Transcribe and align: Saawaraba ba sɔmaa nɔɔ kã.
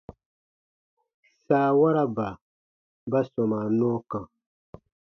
Saawaraba 1.45 2.27
ba 3.11 3.19
sɔmaa 3.31 3.67
nɔɔ 3.77 3.97
kã. 4.09 4.19